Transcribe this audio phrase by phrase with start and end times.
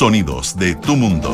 [0.00, 1.30] Sonidos de tu mundo.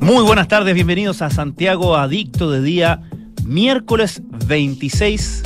[0.00, 3.02] Muy buenas tardes, bienvenidos a Santiago Adicto de día
[3.44, 5.42] miércoles 26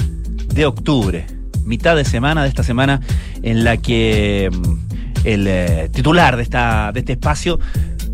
[0.54, 1.26] de octubre,
[1.64, 3.00] mitad de semana de esta semana
[3.42, 4.78] en la que mm,
[5.24, 7.58] el eh, titular de, esta, de este espacio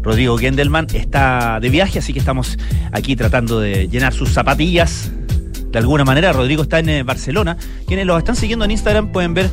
[0.01, 2.57] Rodrigo Gendelman está de viaje, así que estamos
[2.93, 5.13] aquí tratando de llenar sus zapatillas.
[5.71, 7.59] De alguna manera, Rodrigo está en eh, Barcelona.
[7.87, 9.51] Quienes lo están siguiendo en Instagram pueden ver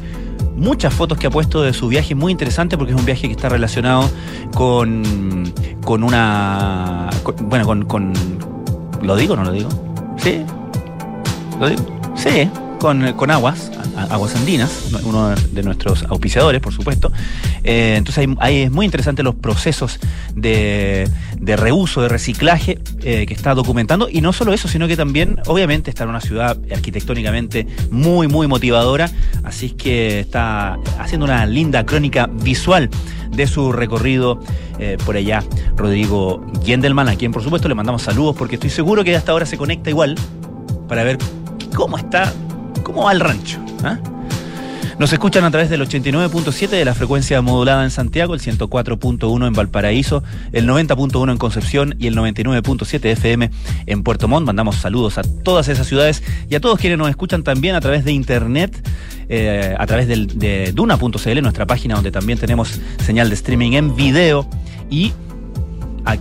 [0.60, 3.34] muchas fotos que ha puesto de su viaje, muy interesante porque es un viaje que
[3.34, 4.10] está relacionado
[4.54, 5.52] con,
[5.84, 7.10] con una...
[7.44, 8.14] bueno, con, con...
[9.02, 9.70] ¿Lo digo o no lo digo?
[10.18, 10.44] ¿Sí?
[11.60, 11.84] ¿Lo digo?
[12.16, 13.72] Sí, con, con aguas,
[14.10, 17.12] aguas andinas, uno de nuestros auspiciadores, por supuesto.
[17.64, 20.00] Eh, entonces ahí, es muy interesante los procesos
[20.36, 24.10] de, de reuso, de reciclaje eh, que está documentando.
[24.10, 28.48] Y no solo eso, sino que también, obviamente, está en una ciudad arquitectónicamente muy, muy
[28.48, 29.12] motivadora.
[29.44, 32.90] Así que está haciendo una linda crónica visual
[33.32, 34.40] de su recorrido
[34.80, 35.44] eh, por allá,
[35.76, 39.46] Rodrigo Gendelman, a quien por supuesto le mandamos saludos porque estoy seguro que hasta ahora
[39.46, 40.16] se conecta igual
[40.88, 41.18] para ver
[41.76, 42.34] cómo está,
[42.84, 43.60] cómo va el rancho.
[43.84, 43.98] ¿ah?
[45.00, 49.54] Nos escuchan a través del 89.7 de la frecuencia modulada en Santiago, el 104.1 en
[49.54, 53.50] Valparaíso, el 90.1 en Concepción y el 99.7 FM
[53.86, 54.46] en Puerto Montt.
[54.46, 58.04] Mandamos saludos a todas esas ciudades y a todos quienes nos escuchan también a través
[58.04, 58.86] de internet,
[59.30, 64.50] eh, a través de duna.cl, nuestra página donde también tenemos señal de streaming en video
[64.90, 65.14] y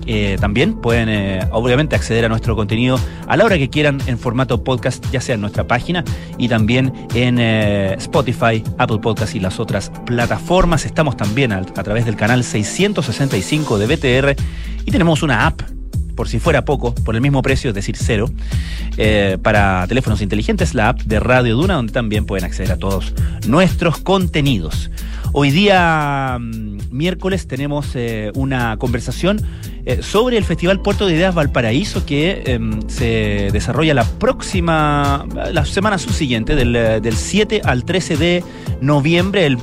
[0.06, 4.18] eh, también pueden eh, obviamente acceder a nuestro contenido a la hora que quieran en
[4.18, 6.04] formato podcast, ya sea en nuestra página
[6.36, 10.84] y también en eh, Spotify, Apple Podcast y las otras plataformas.
[10.84, 14.42] Estamos también a, través del canal 665 de BTR
[14.84, 15.62] y tenemos una app
[16.14, 18.28] por si fuera poco, por el mismo precio, es decir, cero,
[19.40, 23.14] para teléfonos inteligentes, la app de Radio Duna, donde también pueden acceder a todos
[23.46, 24.90] nuestros contenidos.
[25.32, 27.94] Hoy día mm, miércoles tenemos
[28.34, 29.40] una conversación
[29.88, 35.64] eh, sobre el Festival Puerto de Ideas Valparaíso que em, se desarrolla la próxima, la
[35.64, 38.44] semana subsiguiente, del, eh, del 7 al 13 de
[38.82, 39.46] noviembre.
[39.46, 39.56] El,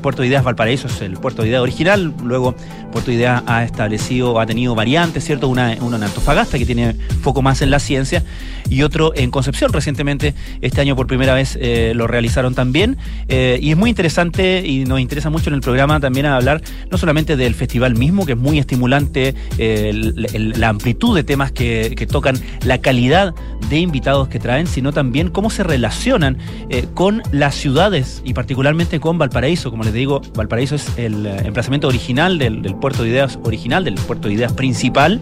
[0.00, 2.54] Puerto de Ideas Valparaíso es el Puerto de Ideas original, luego
[2.92, 5.48] Puerto de Ideas ha establecido, ha tenido variantes, ¿cierto?
[5.48, 8.24] Una, uno en Antofagasta que tiene foco más en la ciencia
[8.70, 9.70] y otro en Concepción.
[9.70, 12.96] Recientemente, este año por primera vez eh, lo realizaron también.
[13.28, 17.36] y es muy interesante y nos interesa mucho en el programa también hablar no solamente
[17.36, 23.34] del festival mismo, que es muy estimulante la amplitud de temas que, tocan, la calidad
[23.68, 26.38] de invitados que traen, sino también cómo se relacionan
[26.68, 29.70] eh, con las ciudades y particularmente con Valparaíso.
[29.70, 33.94] Como les digo, Valparaíso es el eh, emplazamiento original del, puerto de ideas original, del
[33.94, 35.20] puerto de ideas principal,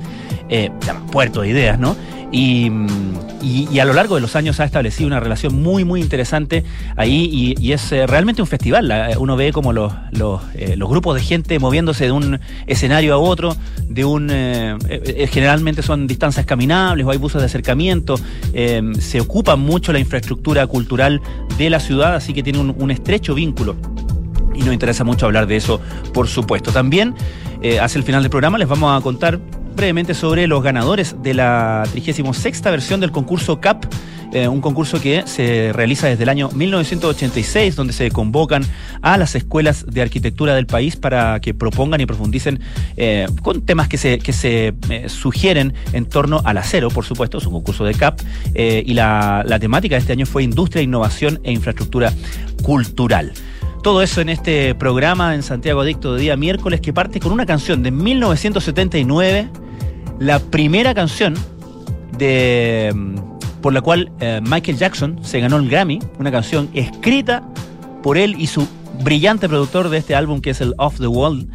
[0.48, 0.70] eh,
[1.10, 1.96] puerto de ideas, ¿no?
[2.32, 2.70] Y,
[3.80, 6.64] a lo largo de los años ha establecido una relación muy, muy interesante
[6.96, 8.92] ahí y, es eh, realmente un festival.
[9.18, 9.92] Uno ve como los,
[10.54, 13.56] eh, los, grupos de gente moviéndose de un escenario a otro,
[13.88, 14.76] de un eh,
[15.30, 18.16] generalmente son distancias caminables o hay buses de acercamiento.
[18.98, 21.20] se ocupa mucho la infraestructura cultural
[21.58, 23.76] de la ciudad, así que tiene un, estrecho vínculo
[24.54, 25.80] y nos interesa mucho hablar de eso,
[26.12, 26.72] por supuesto.
[26.72, 27.14] También,
[27.80, 29.38] hacia el final del programa, les vamos a contar
[29.80, 33.86] brevemente sobre los ganadores de la 36 versión del concurso CAP,
[34.34, 38.62] eh, un concurso que se realiza desde el año 1986, donde se convocan
[39.00, 42.60] a las escuelas de arquitectura del país para que propongan y profundicen
[42.98, 47.38] eh, con temas que se, que se eh, sugieren en torno al acero, por supuesto,
[47.38, 48.20] es un concurso de CAP,
[48.54, 52.12] y la, la temática de este año fue Industria, Innovación e Infraestructura
[52.62, 53.32] Cultural.
[53.82, 57.46] Todo eso en este programa en Santiago Adicto de día miércoles que parte con una
[57.46, 59.48] canción de 1979
[60.20, 61.34] la primera canción
[62.16, 62.94] de
[63.60, 67.42] por la cual eh, Michael Jackson se ganó el Grammy, una canción escrita
[68.02, 68.68] por él y su
[69.02, 71.48] brillante productor de este álbum que es el Off the Wall,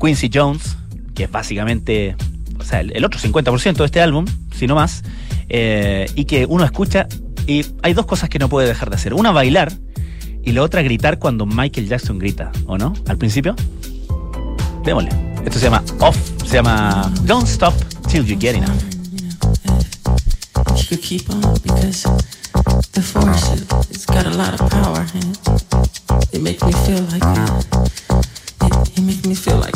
[0.00, 0.76] Quincy Jones,
[1.14, 2.16] que es básicamente
[2.58, 5.02] o sea, el, otro 50% de este álbum, si no más,
[5.48, 7.08] eh, y que uno escucha
[7.46, 9.14] y hay dos cosas que no puede dejar de hacer.
[9.14, 9.72] Una, bailar,
[10.42, 12.92] y la otra, gritar cuando Michael Jackson grita, ¿o no?
[13.06, 13.54] Al principio.
[14.84, 15.33] Démosle.
[15.44, 17.74] Esto se llama Off, se llama Don't Stop
[18.08, 18.70] Till You Get Enough.
[20.76, 22.08] You could keep on because
[22.92, 23.52] the force,
[23.90, 25.38] it's got a lot of power and
[26.32, 27.22] it makes me feel like,
[28.62, 29.74] it, it makes me feel like,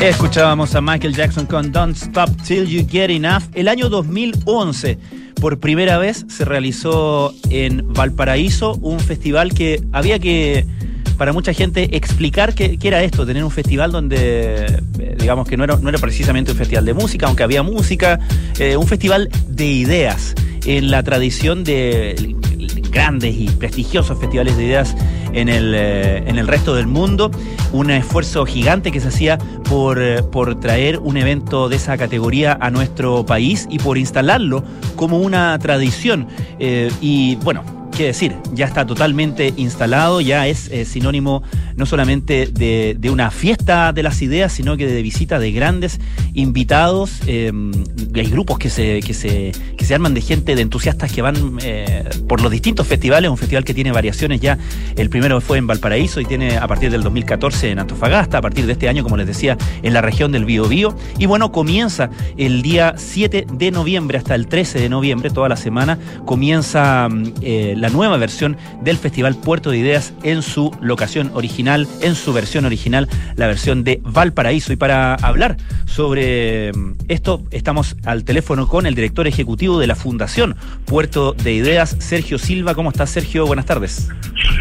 [0.00, 3.42] Escuchábamos a Michael Jackson con Don't Stop Till You Get Enough.
[3.52, 4.98] El año 2011,
[5.38, 10.64] por primera vez, se realizó en Valparaíso un festival que había que,
[11.18, 14.64] para mucha gente, explicar qué, era esto, tener un festival donde,
[14.98, 18.18] eh, digamos que no era, precisamente un festival de música, aunque había música,
[18.58, 22.36] eh, un festival de ideas en la tradición de
[22.90, 24.96] grandes y prestigiosos festivales de ideas
[25.32, 27.30] en el, eh, en el resto del mundo.
[27.72, 32.58] Un esfuerzo gigante que se hacía por, eh, por traer un evento de esa categoría
[32.60, 34.64] a nuestro país y por instalarlo
[34.96, 36.26] como una tradición.
[36.58, 37.62] Eh, y bueno,
[38.00, 41.42] qué decir, ya está totalmente instalado, ya es sinónimo
[41.76, 46.00] no solamente de, una fiesta de las ideas, sino que de visita de grandes
[46.32, 47.20] invitados.
[47.26, 51.58] hay grupos que se, que, se, que se arman de gente, de entusiastas que van
[52.26, 54.56] por los distintos festivales, un festival que tiene variaciones ya.
[54.96, 58.64] El primero fue en Valparaíso y tiene a partir del 2014 en Antofagasta, a partir
[58.64, 60.96] de este año, como les decía, en la región del Biobío.
[61.18, 65.56] Y bueno, comienza el día 7 de noviembre hasta el 13 de noviembre, toda la
[65.56, 71.30] semana, comienza mm, eh, la nueva versión del Festival Puerto de Ideas en su locación
[71.34, 74.72] original, en su versión original, la versión de Valparaíso.
[74.72, 75.56] Y para hablar
[75.86, 80.56] sobre mm, esto, estamos al teléfono con el director ejecutivo de la Fundación
[80.86, 82.74] Puerto de Ideas, Sergio Silva.
[82.74, 83.46] ¿Cómo estás, Sergio?
[83.46, 84.08] Buenas tardes.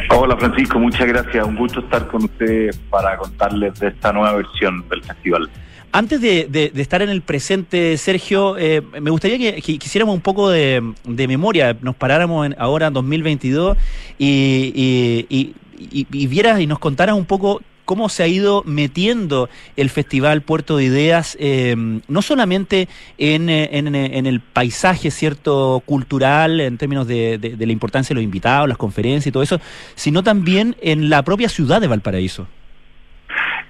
[0.10, 0.80] Hola, Francisco.
[0.80, 1.46] Muchas gracias.
[1.46, 5.50] Un gusto estar con ustedes para contarles de esta nueva versión del festival.
[5.92, 10.82] Antes de, estar en el presente, Sergio, eh, me gustaría que, quisiéramos un poco de,
[11.06, 13.78] memoria, nos paráramos en, ahora en 2022
[14.18, 19.90] y, y, y, vieras y nos contaras un poco cómo se ha ido metiendo el
[19.90, 21.76] Festival Puerto de Ideas, eh,
[22.08, 28.24] no solamente en, en, el paisaje cierto cultural, en términos de, la importancia de los
[28.24, 29.60] invitados, las conferencias y todo eso,
[29.96, 32.48] sino también en la propia ciudad de Valparaíso.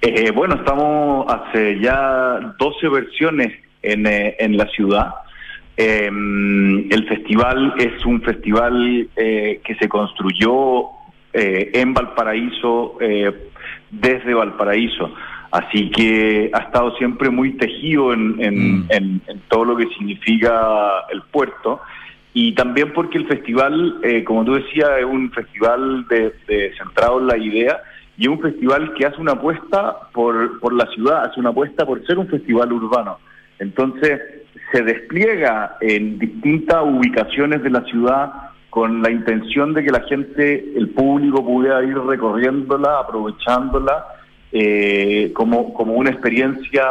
[0.02, 5.14] Eh, bueno, estamos hace ya 12 versiones en, eh, en la ciudad.
[5.78, 10.90] el festival es un festival que se construyó
[11.32, 12.98] en Valparaíso
[13.90, 15.14] desde Valparaíso.
[15.52, 18.88] Así que ha estado siempre muy tejido en, mm.
[18.90, 21.82] en, en, todo lo que significa el puerto.
[22.34, 27.28] Y también porque el festival, eh, como tú decías, es un festival de, centrado en
[27.28, 27.82] la idea
[28.20, 31.86] y es un festival que hace una apuesta por, por la ciudad, hace una apuesta
[31.86, 33.18] por ser un festival urbano.
[33.60, 34.20] Entonces
[34.74, 38.30] se despliega en distintas ubicaciones de la ciudad
[38.70, 44.06] con la intención de que la gente, el público, pudiera ir recorriéndola, aprovechándola
[44.52, 46.84] eh, como, como una experiencia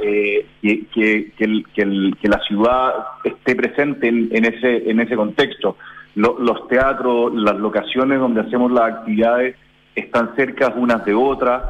[0.00, 2.92] eh, que, que, la ciudad
[3.24, 5.76] esté presente en, ese, en ese contexto.
[6.14, 9.56] los teatros, las locaciones donde hacemos las actividades
[10.00, 11.62] están cerca unas de otras.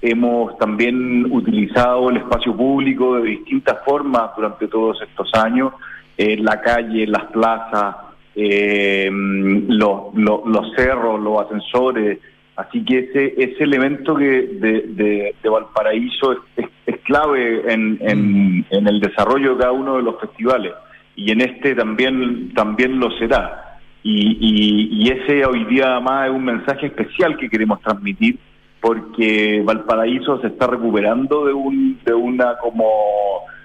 [0.00, 5.72] Hemos también utilizado el espacio público de distintas formas durante todos estos años,
[6.16, 7.96] en la calle, las plazas,
[8.34, 12.18] eh, los, los, cerros, los ascensores.
[12.56, 18.66] Así que ese, ese elemento que de, de, Valparaíso es, clave en, mm.
[18.70, 20.72] en, el desarrollo de cada uno de los festivales
[21.18, 23.67] y en este también, también lo será.
[24.02, 28.38] Y, y, ese hoy día además es un mensaje especial que queremos transmitir
[28.80, 32.86] porque Valparaíso se está recuperando de, un, de una como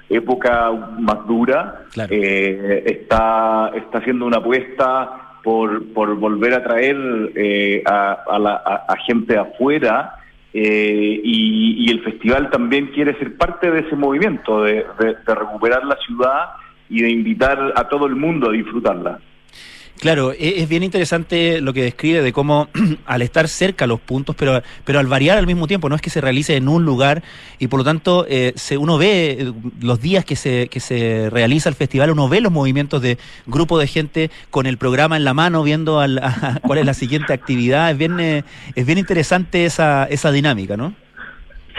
[0.09, 6.97] época más dura, eh, está, está haciendo una apuesta por, por volver a traer
[7.35, 8.55] eh, a, la,
[8.87, 10.15] a, gente afuera
[10.53, 14.85] eh, y, el festival también quiere ser parte de ese movimiento, de
[15.25, 16.49] recuperar la ciudad
[16.89, 19.19] y de invitar a todo el mundo a disfrutarla.
[20.03, 22.67] Claro, e-, es bien interesante lo que describe de cómo
[23.05, 26.09] al estar cerca los puntos, pero, pero al variar al mismo tiempo, no es que
[26.09, 27.23] se realice en un lugar
[27.57, 31.29] y por lo tanto eh, se, uno ve eh, los días que se, que se
[31.29, 33.17] realiza el festival, uno ve los movimientos de
[33.47, 36.03] grupo de gente con el programa en la mano, viendo
[36.63, 37.89] cuál es la siguiente actividad.
[37.89, 38.43] Es bien, eh,
[38.75, 40.93] es bien interesante esa, esa dinámica, ¿no?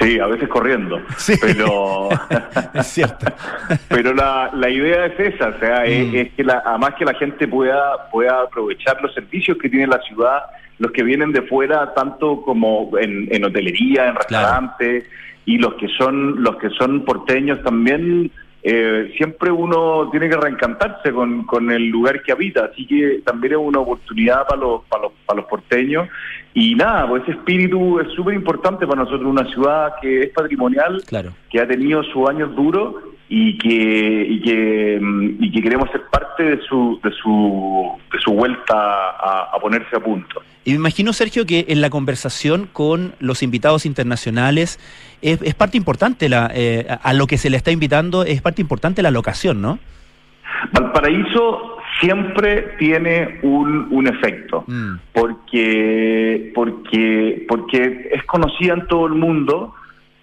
[0.00, 1.00] Sí, a veces corriendo,
[1.40, 2.08] pero
[2.74, 3.26] es cierto.
[3.88, 6.36] pero la, la idea es esa, o sea, es, mm.
[6.36, 10.42] que la, además que la gente pueda pueda aprovechar los servicios que tiene la ciudad,
[10.78, 15.04] los que vienen de fuera, tanto como en, en hotelería, en restaurantes,
[15.46, 18.32] y los que son los que son porteños también
[18.66, 23.52] eh, siempre uno tiene que reencantarse con, con, el lugar que habita, así que también
[23.52, 26.08] es una oportunidad para los, para los, para los porteños.
[26.54, 31.02] Y nada, pues ese espíritu es súper importante para nosotros, una ciudad que es patrimonial,
[31.50, 32.94] que ha tenido sus años duros
[33.28, 38.18] y que, y que, mm, y que queremos ser parte de su, de su, de
[38.18, 40.40] su vuelta a, ponerse a punto.
[40.64, 44.78] Y me imagino, Sergio, que en la conversación con los invitados internacionales
[45.20, 49.02] es, parte importante, la, eh, a lo que se le está invitando, es parte importante
[49.02, 49.78] la locación, ¿no?
[50.72, 54.94] Valparaíso siempre tiene un, un efecto, mm.
[55.12, 59.74] porque, porque, porque es conocida en todo el mundo,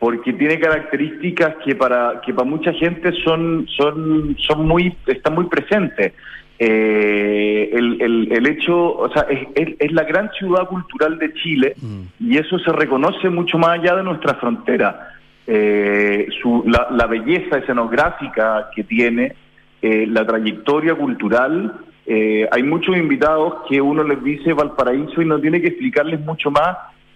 [0.01, 5.45] porque tiene características que para que para mucha gente son son son muy están muy
[5.45, 6.13] presentes
[6.63, 9.47] eh, el, el, el, hecho o sea es,
[9.79, 12.01] es, la gran ciudad cultural de Chile mm.
[12.19, 15.09] y eso se reconoce mucho más allá de nuestra frontera
[15.47, 19.33] eh, su, la, la, belleza escenográfica que tiene
[19.81, 21.73] eh, la trayectoria cultural
[22.51, 26.75] hay muchos invitados que uno les dice Valparaíso y no tiene que explicarles mucho más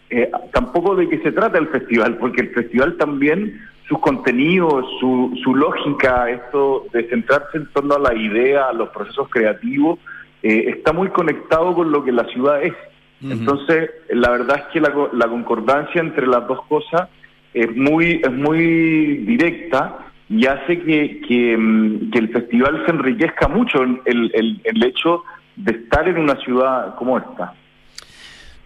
[0.10, 5.38] eh, tampoco de qué se trata el festival, porque el festival también, sus contenidos, su,
[5.44, 10.00] su lógica, esto de centrarse en torno a la idea, a los procesos creativos,
[10.42, 12.74] eh, está muy conectado con lo que la ciudad es.
[13.22, 17.10] Entonces, la verdad es que la, la, concordancia entre las dos cosas
[17.54, 19.98] es muy, es muy directa
[20.30, 25.24] y hace que, que, mm, el festival se enriquezca mucho el, el, el hecho
[25.56, 27.54] de estar en una ciudad como esta.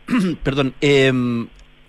[0.44, 1.12] perdón, eh,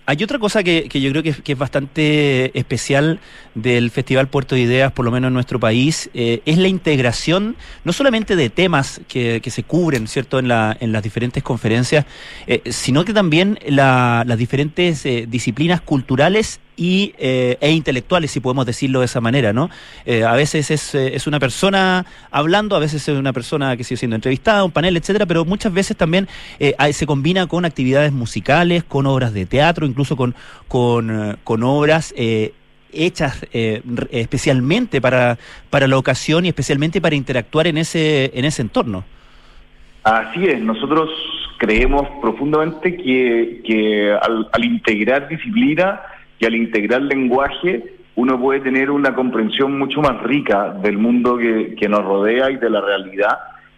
[0.05, 3.19] hay otra cosa que, yo creo que, es bastante especial
[3.55, 7.55] del Festival Puerto de Ideas, por lo menos en nuestro país, eh, es la integración
[7.83, 12.05] no solamente de temas que, se cubren, ¿cierto?, en, la, en las diferentes conferencias,
[12.47, 18.99] eh, sino que también las diferentes eh, disciplinas culturales y, e intelectuales, si podemos decirlo
[18.99, 19.69] de esa manera, ¿no?
[20.27, 24.15] a veces es, es, una persona hablando, a veces es una persona que sigue siendo
[24.15, 26.27] entrevistada, un panel, etcétera, pero muchas veces también
[26.91, 30.35] se combina con actividades musicales, con obras de teatro, incluso con,
[30.67, 32.53] con, eh, con obras eh,
[32.93, 35.37] hechas eh, especialmente para,
[35.69, 39.03] para la ocasión y especialmente para interactuar en ese, en ese entorno.
[40.03, 41.09] Así es, nosotros
[41.57, 46.01] creemos profundamente que, que al, al, integrar disciplina
[46.41, 51.75] y al integrar lenguaje, uno puede tener una comprensión mucho más rica del mundo que,
[51.75, 53.37] que nos rodea y de la realidad.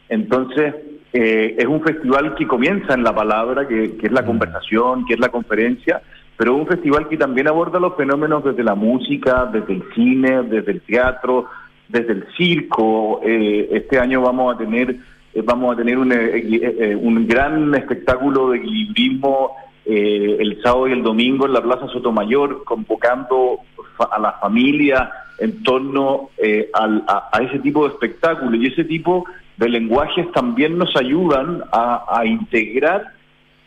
[0.09, 0.73] Entonces,
[1.11, 4.25] eh, es un festival que comienza en la palabra, que, es la mm.
[4.25, 6.01] conversación, que es la conferencia,
[6.35, 10.41] pero es un festival que también aborda los fenómenos desde la música, desde el cine,
[10.43, 11.45] desde el teatro,
[11.87, 13.21] desde el circo.
[13.23, 14.95] Eh, este año vamos a tener
[15.35, 21.45] eh, vamos a tener un, un gran espectáculo de equilibrismo el sábado y el domingo
[21.45, 23.59] en la Plaza Sotomayor, convocando
[23.99, 26.29] a la familia en torno
[26.73, 29.25] a, a ese tipo de espectáculo y ese tipo
[29.57, 33.13] de lenguajes también nos ayudan a, integrar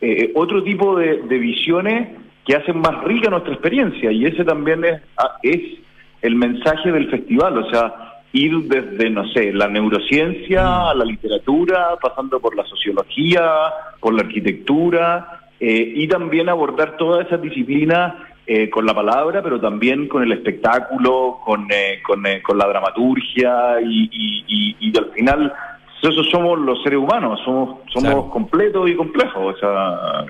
[0.01, 2.09] eh, otro tipo de, visiones
[2.45, 5.01] que hacen más rica nuestra experiencia y ese también es,
[5.43, 5.61] es
[6.21, 7.93] el mensaje del festival, o sea,
[8.33, 10.87] ir desde, no sé, la neurociencia mm.
[10.87, 13.43] a la literatura, pasando por la sociología,
[13.99, 18.15] por la arquitectura, eh, y también abordar todas esas disciplinas
[18.45, 21.67] eh, con la palabra, pero también con el espectáculo, con,
[22.05, 25.53] con, con, la dramaturgia, y, y, y al final
[26.01, 29.55] eso somos los seres humanos, somos, somos completos y complejos.
[29.55, 30.25] O sea,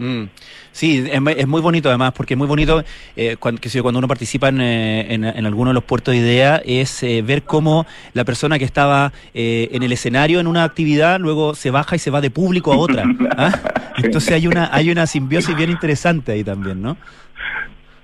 [0.00, 0.28] mm.
[0.72, 2.84] Sí, es, muy bonito además, porque es muy bonito
[3.16, 6.62] eh, cuando, que cuando uno participa en, eh, en, alguno de los puertos de idea,
[6.64, 11.54] es eh, ver cómo la persona que estaba en el escenario en una actividad luego
[11.54, 13.04] se baja y se va de público a otra.
[13.36, 13.52] ¿ah?
[13.96, 16.96] Entonces hay una, hay una simbiosis bien interesante ahí también, ¿no?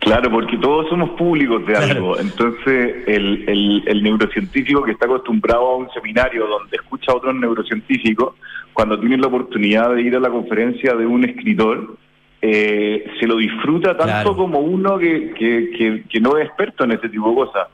[0.06, 2.16] Claro, porque todos somos públicos de algo.
[2.16, 8.34] Entonces, el, el, neurocientífico que está acostumbrado a un seminario donde escucha a otros neurocientíficos,
[8.72, 11.96] cuando tiene la oportunidad de ir a la conferencia de un escritor,
[12.40, 17.08] eh, se lo disfruta tanto como uno que, que, que, no es experto en ese
[17.08, 17.66] tipo de cosas.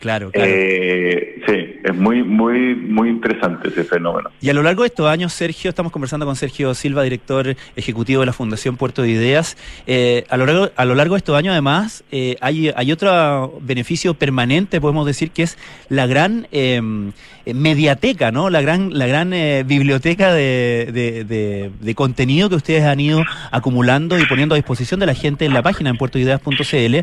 [0.00, 0.50] Claro, claro.
[0.50, 4.30] Eh, sí, es muy, muy, muy interesante ese fenómeno.
[4.40, 8.20] Y a lo largo de estos años, Sergio, estamos conversando con Sergio Silva, director ejecutivo
[8.20, 9.58] de la Fundación Puerto de Ideas.
[9.86, 13.58] Eh, a, lo largo, a lo largo de estos años, además, eh, hay, hay otro
[13.60, 15.58] beneficio permanente, podemos decir, que es
[15.90, 18.48] la gran mediateca, ¿no?
[18.48, 19.30] La gran, la gran
[19.66, 25.06] biblioteca de, de, de, contenido que ustedes han ido acumulando y poniendo a disposición de
[25.06, 26.96] la gente en la página en puertoideas.cl,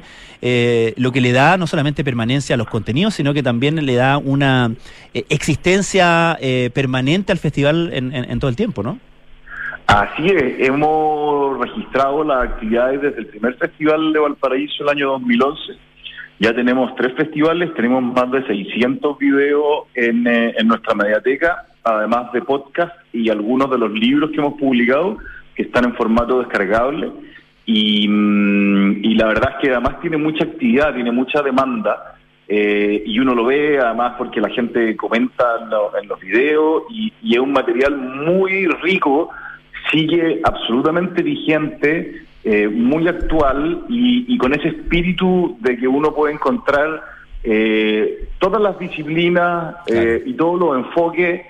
[0.96, 4.18] lo que le da no solamente permanencia a los contenidos, sino que también le da
[4.18, 4.72] una
[5.14, 9.00] eh, existencia eh, permanente al festival en, todo el tiempo, ¿no?
[9.88, 15.74] Así es, hemos registrado las actividades desde el primer festival de Valparaíso el año 2011.
[16.40, 22.32] Ya tenemos tres festivales, tenemos más de 600 videos en, eh, en nuestra mediateca, además
[22.34, 25.18] de podcast y algunos de los libros que hemos publicado
[25.56, 27.12] que están en formato descargable.
[27.66, 32.17] Y, mm, y la verdad es que además tiene mucha actividad, tiene mucha demanda
[32.50, 35.68] eh, y uno lo ve además porque la gente comenta
[36.02, 39.30] en, los videos y, es un material muy rico,
[39.92, 47.04] sigue absolutamente vigente, eh, muy actual y, con ese espíritu de que uno puede encontrar
[47.44, 49.76] eh, todas las disciplinas
[50.26, 51.42] y todos los enfoques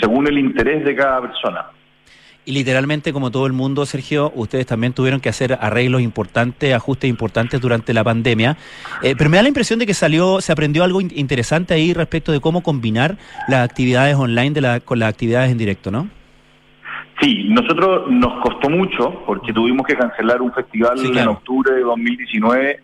[0.00, 1.66] según el interés de cada persona.
[2.46, 7.10] Y literalmente, como todo el mundo, Sergio, ustedes también tuvieron que hacer arreglos importantes, ajustes
[7.10, 8.56] importantes durante la pandemia.
[9.02, 12.32] Eh, pero me da la impresión de que salió, se aprendió algo interesante ahí respecto
[12.32, 16.08] de cómo combinar las actividades online de con las actividades en directo, ¿no?
[17.20, 22.80] Sí, nosotros nos costó mucho porque tuvimos que cancelar un festival en octubre de 2019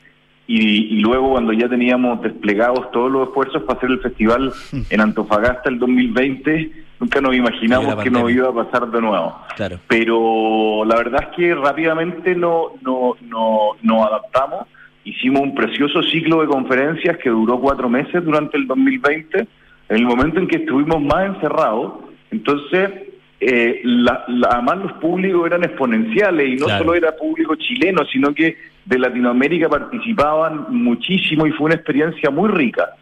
[0.47, 4.53] y, y, luego cuando ya teníamos desplegados todos los esfuerzos para hacer el festival
[4.91, 9.37] en Antofagasta el 2020 nunca nos imaginamos que nos iba a pasar de nuevo.
[9.57, 9.79] Claro.
[9.89, 14.67] Pero la verdad es que rápidamente no, no, no, nos adaptamos.
[15.05, 19.39] Hicimos un precioso ciclo de conferencias que duró cuatro meses durante el 2020,
[19.89, 21.93] en el momento en que estuvimos más encerrados.
[22.31, 22.91] Entonces,
[23.39, 28.57] eh, la, además los públicos eran exponenciales y no solo era público chileno, sino que
[28.85, 32.95] de Latinoamérica participaban muchísimo y fue una experiencia muy rica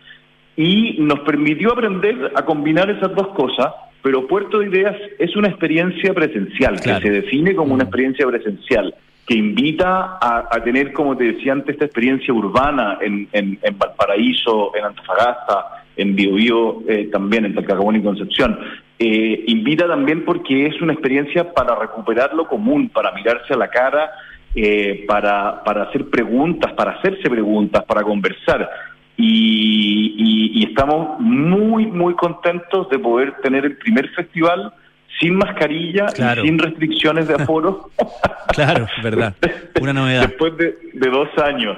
[0.57, 5.49] y nos permitió aprender a combinar esas dos cosas, pero Puerto de Ideas es una
[5.49, 7.87] experiencia presencial, que se define como una mm.
[7.87, 8.95] experiencia presencial,
[9.27, 14.85] que invita a, tener, como te decía antes, esta experiencia urbana en, en, Valparaíso, en
[14.85, 18.59] Antofagasta, en Biobío, eh, también en Talcahuano y Concepción.
[18.99, 23.69] Eh, invita también porque es una experiencia para recuperar lo común, para mirarse a la
[23.69, 24.11] cara,
[24.55, 28.69] eh, para, para hacer preguntas, para hacerse preguntas, para conversar.
[29.17, 34.73] Y, estamos muy, muy contentos de poder tener el primer festival
[35.21, 37.91] sin mascarilla y sin restricciones de aforo.
[38.49, 39.35] claro, verdad.
[39.81, 40.29] Una novedad.
[40.29, 40.77] Después de,
[41.11, 41.77] dos años.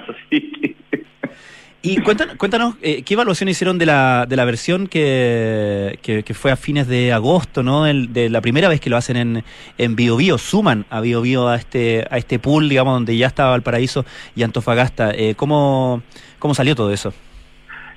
[1.86, 6.50] Y cuéntanos, cuéntanos eh, qué evaluación hicieron de la, de la versión que, que, fue
[6.50, 7.84] a fines de agosto, ¿no?
[7.84, 9.44] de la primera vez que lo hacen en,
[9.78, 13.28] en Bio, Bio suman a Bio, Bio a este, a este pool, digamos, donde ya
[13.28, 15.12] estaba Valparaíso y Antofagasta.
[15.12, 16.02] Eh, ¿cómo,
[16.40, 17.14] ¿Cómo salió todo eso?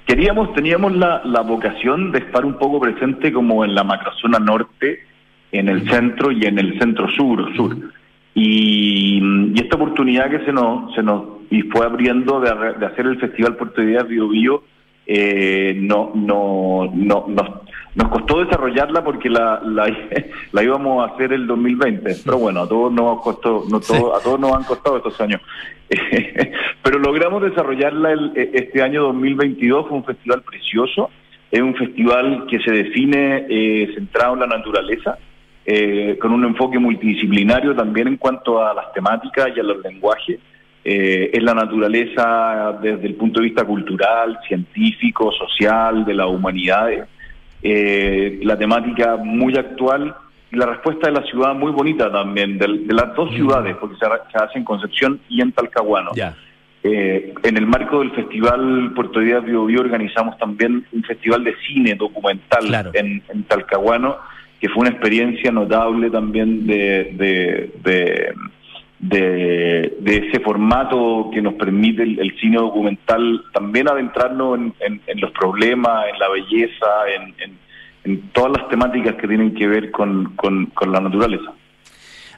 [0.05, 4.99] Queríamos, teníamos la, la vocación de estar un poco presente como en la macrozona norte,
[5.51, 7.75] en el centro y en el centro sur, sur.
[8.35, 13.19] Y, esta oportunidad que se nos, se nos y fue abriendo de, de hacer el
[13.19, 14.63] Festival Puerto Ideas Bio Bio,
[15.11, 17.25] eh, no, no, no,
[17.95, 19.87] nos, costó desarrollarla porque la, la,
[20.51, 24.39] la, íbamos a hacer el 2020, pero bueno, a todos nos costó, no a todos
[24.39, 25.41] nos han costado estos años.
[26.83, 31.09] Pero logramos desarrollarla el, e, este año 2022, fue un festival precioso,
[31.49, 35.17] es un festival que se define eh, centrado en la naturaleza,
[35.65, 40.39] eh, con un enfoque multidisciplinario también en cuanto a las temáticas y a los lenguajes.
[40.91, 47.07] Eh, es la naturaleza desde el punto de vista cultural, científico, social, de las humanidades.
[47.61, 50.15] la temática muy actual
[50.51, 53.35] la respuesta de la ciudad muy bonita también, de, las dos mm.
[53.35, 54.05] ciudades, porque se,
[54.37, 56.11] hace en Concepción y en Talcahuano.
[56.81, 61.53] Eh, en el marco del Festival Puerto Díaz Bio, Bio organizamos también un festival de
[61.67, 64.17] cine documental en, Talcahuano,
[64.59, 68.33] que fue una experiencia notable también de, de, de,
[69.01, 76.29] ese formato que nos permite el, cine documental también adentrarnos en, los problemas, en la
[76.29, 77.57] belleza, en
[78.03, 81.51] en todas las temáticas que tienen que ver con, con, la naturaleza.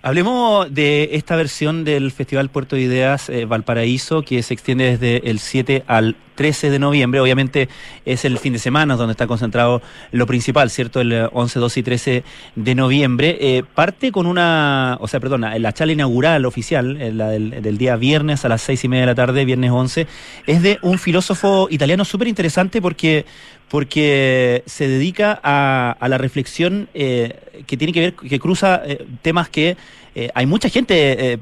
[0.02, 5.30] Hablemos de esta versión del Festival Puerto de Ideas eh, Valparaíso que se extiende desde
[5.30, 7.20] el 7 al 13 de noviembre.
[7.20, 7.70] Obviamente
[8.04, 9.80] es el fin de semana donde está concentrado
[10.12, 11.00] lo principal, ¿cierto?
[11.00, 12.24] El 11, 12 y 13
[12.56, 13.38] de noviembre.
[13.40, 17.96] Eh, parte con una, o sea, perdona, la charla inaugural oficial, eh, la del, día
[17.96, 20.08] viernes a las seis y media de la tarde, viernes 11,
[20.48, 23.28] es de un filósofo italiano súper interesante porque
[23.70, 29.06] porque se dedica a, a la reflexión eh, que tiene que ver, que cruza eh,
[29.22, 29.78] temas que
[30.16, 31.40] eh, hay mucha gente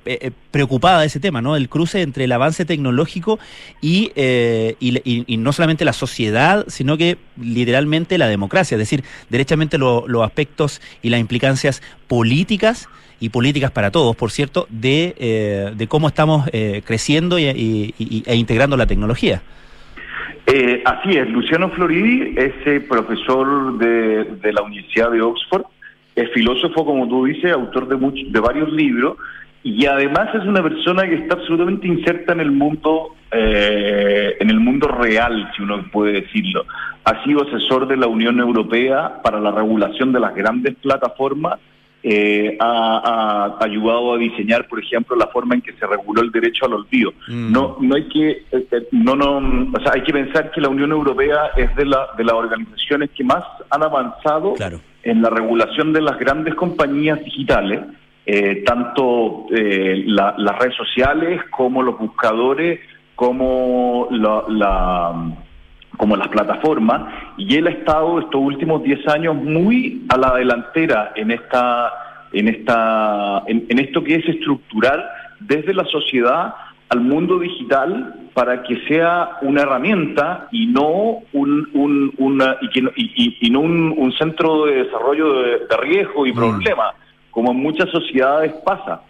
[0.51, 1.55] preocupada de ese tema, ¿no?
[1.55, 3.39] El cruce entre el avance tecnológico
[3.81, 9.77] y, y, y, no solamente la sociedad, sino que literalmente la democracia, es decir, derechamente
[9.77, 16.07] los aspectos y las implicancias políticas y políticas para todos, por cierto, de, de cómo
[16.07, 16.49] estamos
[16.85, 17.93] creciendo y,
[18.25, 19.41] e integrando la tecnología.
[20.51, 25.63] Eh, así es, Luciano Floridi es eh, profesor de, la Universidad de Oxford,
[26.21, 29.17] es filósofo, como tú dices, autor de, de varios libros,
[29.63, 34.59] y además es una persona que está absolutamente inserta en el mundo, eh, en el
[34.59, 36.65] mundo real, si uno puede decirlo.
[37.03, 41.59] Ha sido asesor de la Unión Europea para la regulación de las grandes plataformas
[42.01, 46.65] eh, ha, ayudado a diseñar, por ejemplo, la forma en que se reguló el derecho
[46.65, 47.11] al olvido.
[47.27, 47.51] Mm.
[47.51, 50.69] No, no hay que, eh, eh, no, no, o sea, hay que pensar que la
[50.69, 54.55] Unión Europea es de, la, de las organizaciones que más han avanzado
[55.03, 57.81] en la regulación de las grandes compañías digitales,
[58.65, 62.79] tanto las redes sociales como los buscadores,
[63.15, 65.33] como la
[65.99, 71.11] como las plataformas, y él ha estado estos últimos 10 años muy a la delantera
[71.13, 71.91] en esta
[72.31, 75.03] en esta en, esto que es estructural
[75.41, 76.55] desde la sociedad
[76.87, 83.59] al mundo digital para que sea una herramienta y no un, un una, y, no
[83.59, 86.35] un, centro de desarrollo de, riesgo y mm.
[86.35, 86.93] problema,
[87.29, 89.01] como en muchas sociedades pasa.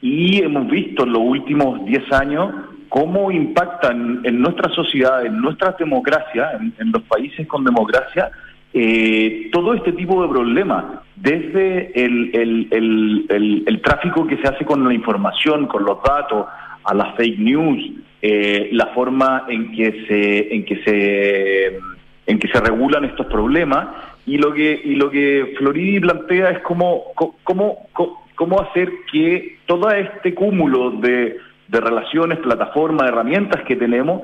[0.00, 2.54] Y hemos visto en los últimos 10 años
[2.88, 8.30] cómo impactan en nuestra sociedad, en nuestra democracia, en, los países con democracia,
[8.72, 10.84] eh, todo este tipo de problemas,
[11.16, 16.46] desde el, tráfico que se hace con la información, con los datos,
[16.84, 21.78] a las fake news, eh, la forma en que se en que se
[22.26, 23.88] en que se regulan estos problemas.
[24.26, 27.04] Y lo que y lo que Floridi plantea es cómo
[27.44, 27.88] cómo
[28.36, 31.36] cómo hacer que todo este cúmulo de
[31.68, 34.22] de relaciones, plataformas, herramientas que tenemos,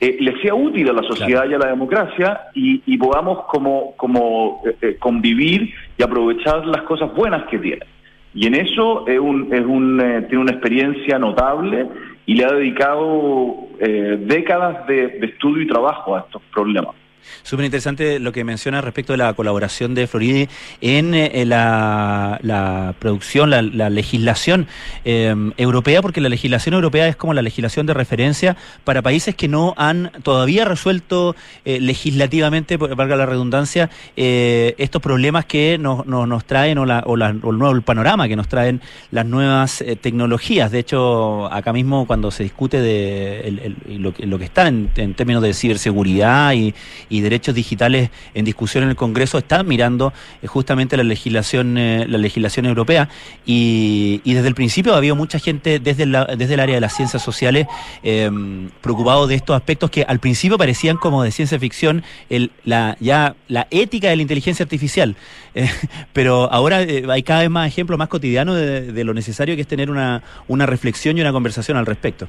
[0.00, 4.60] eh, le sea útil a la sociedad y a la democracia y, podamos como, como
[4.66, 7.86] eh, eh, convivir y aprovechar las cosas buenas que tiene.
[8.34, 11.86] Y en eso es un, es un, tiene una experiencia notable
[12.26, 16.94] y le ha dedicado décadas de estudio y trabajo a estos problemas.
[17.42, 20.48] Súper interesante lo que menciona respecto de la colaboración de Floridi
[20.80, 24.66] en, eh, la, producción, la, legislación
[25.04, 29.48] em, europea, porque la legislación europea es como la legislación de referencia para países que
[29.48, 36.44] no han todavía resuelto eh, legislativamente, valga la redundancia, eh, estos problemas que nos, nos,
[36.44, 40.70] traen o, o, el nuevo panorama que nos traen las nuevas tecnologías.
[40.70, 46.52] De hecho, acá mismo cuando se discute de lo, que está en, términos de ciberseguridad
[46.52, 46.74] y
[47.13, 52.06] y derechos digitales en discusión en el Congreso están mirando eh, justamente la legislación eh,
[52.08, 53.08] la legislación europea
[53.46, 57.22] y, desde el principio ha habido mucha gente desde, desde el área de las ciencias
[57.22, 57.66] sociales
[58.02, 62.96] em, preocupado de estos aspectos que al principio parecían como de ciencia ficción el, la
[63.00, 65.16] ya la ética de la inteligencia artificial
[65.54, 65.70] eh,
[66.12, 69.68] pero ahora hay cada vez más ejemplos más cotidianos de, de, lo necesario que es
[69.68, 72.28] tener una, una reflexión y una conversación al respecto.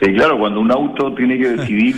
[0.00, 1.94] Sí, claro, cuando un auto tiene que decidir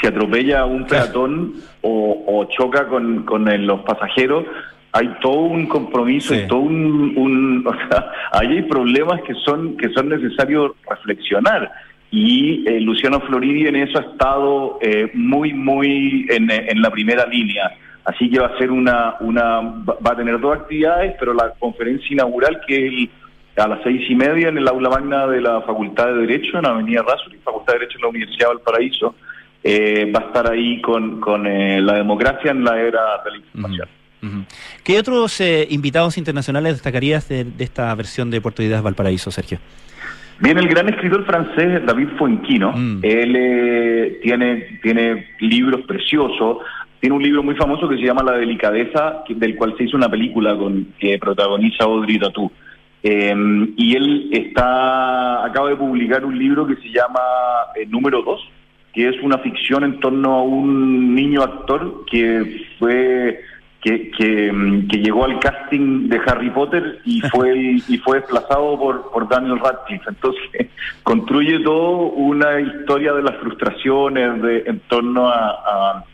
[0.00, 4.44] si atropella a un peatón o, choca con, con los pasajeros,
[4.92, 10.08] hay todo un compromiso y todo un, o sea, hay problemas que son que son
[10.08, 11.70] necesarios reflexionar.
[12.12, 17.26] Y eh, Luciano Floridi en eso ha estado eh, muy muy en, en, la primera
[17.26, 17.70] línea.
[18.04, 22.12] Así que va a ser una una va a tener dos actividades pero la conferencia
[22.12, 23.10] inaugural que es el
[23.56, 26.66] a las seis y media en el aula magna de la Facultad de Derecho, en
[26.66, 29.14] Avenida Rasuri, Facultad de Derecho en la Universidad de Valparaíso.
[29.62, 33.36] Eh, va a estar ahí con, con eh, la democracia en la era de la
[33.36, 33.88] información.
[34.84, 39.58] ¿Qué otros eh, invitados internacionales destacarías de, esta versión de Puerto Ideas Valparaíso, Sergio?
[40.38, 43.00] Bien, el gran escritor francés David Fuenquino, mm.
[43.02, 46.58] él tiene, tiene libros preciosos,
[47.00, 50.10] tiene un libro muy famoso que se llama La delicadeza, del cual se hizo una
[50.10, 52.50] película con que protagoniza Audrey Tautou.
[53.02, 57.20] Em, y él está acaba de publicar un libro que se llama
[57.74, 58.40] eh, Número 2,
[58.92, 63.40] que es una ficción en torno a un niño actor que fue
[63.80, 69.26] que, que, llegó al casting de Harry Potter y fue y fue desplazado por, por
[69.28, 70.10] Daniel Radcliffe.
[70.10, 70.68] Entonces
[71.02, 76.04] construye todo una historia de las frustraciones de, en torno a,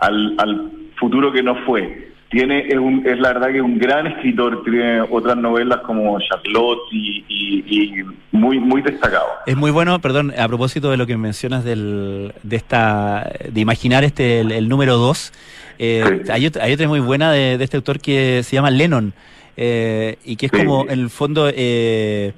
[0.00, 3.78] al, al futuro que no fue tiene es, un, es la verdad que es un
[3.78, 7.92] gran escritor, tiene otras novelas como Charlotte y,
[8.32, 9.26] muy muy destacado.
[9.46, 14.02] Es muy bueno, perdón, a propósito de lo que mencionas del, de esta de imaginar
[14.02, 15.32] este el, número 2,
[15.78, 19.14] eh, hay, otra, hay otra muy buena de, de este autor que se llama Lennon.
[19.56, 22.32] Eh, y que es como en el fondo eh,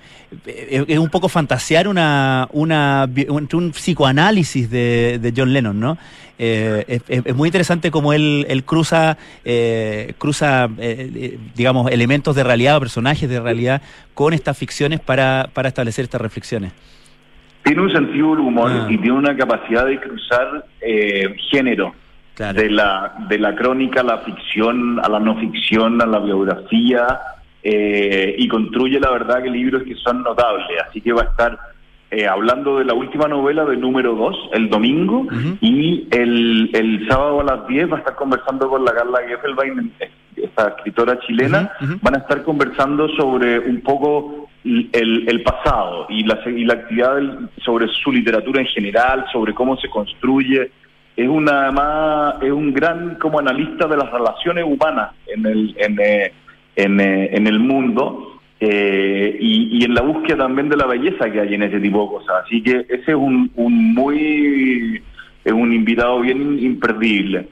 [0.45, 5.97] es un poco fantasear una, una un, psicoanálisis de, de, John Lennon, ¿no?
[6.39, 9.17] Eh, es, muy interesante como él, él cruza,
[10.19, 10.69] cruza
[11.55, 13.81] digamos, elementos de realidad o personajes de realidad
[14.13, 16.73] con estas ficciones para, para establecer estas reflexiones.
[17.63, 18.87] Tiene un sentido del humor ah.
[18.91, 20.67] y tiene una capacidad de cruzar
[21.51, 21.95] género
[22.37, 27.21] de, la, de la crónica a la ficción, a la no ficción, a la biografía,
[27.63, 31.59] eh, y construye la verdad que libros que son notables, así que va a estar
[32.11, 35.27] eh, hablando de la última novela de número 2, el domingo,
[35.61, 39.93] y el, el sábado a las 10 va a estar conversando con la Carla Geffelbein,
[40.37, 41.73] esta escritora chilena,
[42.03, 47.19] van a estar conversando sobre un poco el, el pasado y la, y la actividad
[47.65, 50.71] sobre su literatura en general, sobre cómo se construye.
[51.17, 55.99] Es una más, es un gran como analista de las relaciones humanas en el, en,
[55.99, 56.33] eh,
[56.77, 61.55] eh, en el mundo eh, y, en la búsqueda también de la belleza que hay
[61.55, 62.45] en ese tipo de cosas.
[62.45, 65.03] Así que ese es un, un muy,
[65.45, 67.49] es un invitado bien imperdible.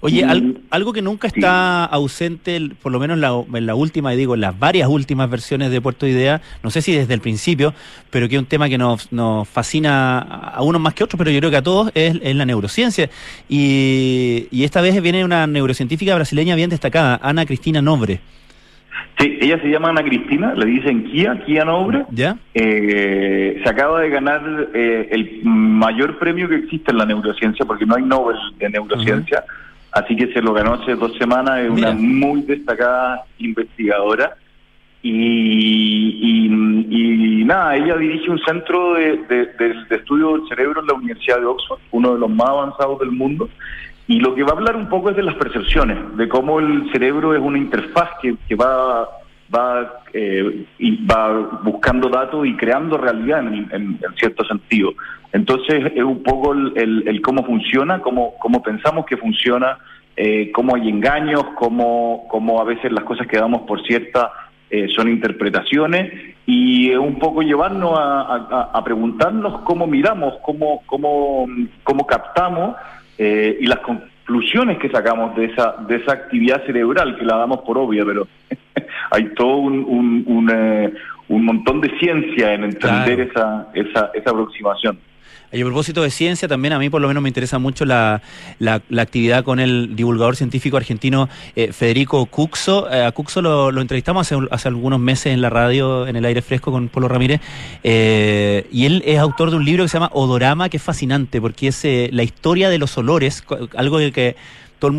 [0.00, 0.24] Oye,
[0.70, 4.34] algo que nunca está ausente, por lo menos en la, en la, última, y digo,
[4.34, 7.74] en las varias últimas versiones de Puerto Idea, no sé si desde el principio,
[8.10, 11.30] pero que es un tema que nos, nos fascina a unos más que otros, pero
[11.30, 13.10] yo creo que a todos, es, es la neurociencia.
[13.48, 18.20] Y, y esta vez viene una neurocientífica brasileña bien destacada, Ana Cristina Nobre.
[19.18, 22.04] Sí, ella se llama Ana Cristina, le dicen Kia, Kia Nobre.
[22.12, 22.36] ¿Ya?
[22.54, 27.84] Eh, se acaba de ganar eh, el mayor premio que existe en la neurociencia, porque
[27.84, 29.42] no hay Nobel de neurociencia,
[29.92, 34.36] así que se lo ganó hace dos semanas, es una muy destacada investigadora.
[35.00, 41.38] Y, y, nada, ella dirige un centro de, de estudio del cerebro en la Universidad
[41.38, 43.48] de Oxford, uno de los más avanzados del mundo,
[44.08, 46.90] y lo que va a hablar un poco es de las percepciones, de cómo el
[46.90, 49.06] cerebro es una interfaz que, que va
[49.54, 50.66] va eh,
[51.10, 54.92] va buscando datos y creando realidad en, cierto sentido.
[55.32, 59.78] Entonces es un poco el, cómo funciona, cómo, cómo pensamos que funciona,
[60.16, 64.32] eh, cómo hay engaños, cómo, cómo a veces las cosas que damos por cierta
[64.70, 66.12] eh, son interpretaciones
[66.46, 71.46] y un poco llevarnos a, a preguntarnos cómo miramos, cómo, cómo,
[71.84, 72.76] cómo captamos
[73.18, 77.60] eh, y las conclusiones que sacamos de esa, de esa actividad cerebral, que la damos
[77.60, 78.28] por obvia, pero
[79.10, 80.92] hay todo un, un, un, eh,
[81.28, 84.98] un, montón de ciencia en entender esa, esa, esa aproximación.
[85.50, 88.20] Y a propósito de ciencia, también a mí por lo menos me interesa mucho la,
[88.58, 92.90] la, actividad con el divulgador científico argentino eh, Federico Cuxo.
[92.90, 96.42] Eh, a Cuxo lo, entrevistamos hace, hace, algunos meses en la radio, en el aire
[96.42, 97.40] fresco con Polo Ramírez,
[97.82, 101.40] eh, y él es autor de un libro que se llama Odorama, que es fascinante,
[101.40, 103.42] porque es la historia de los olores,
[103.74, 104.36] algo que